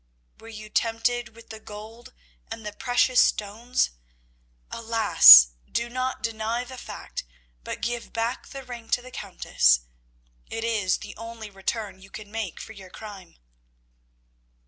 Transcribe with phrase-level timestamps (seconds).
[0.39, 2.11] Were you tempted with the gold
[2.49, 3.91] and the precious stones?
[4.71, 7.23] Alas, do not deny the fact,
[7.63, 9.81] but give back the ring to the Countess.
[10.49, 13.37] It is the only return you can make for your crime."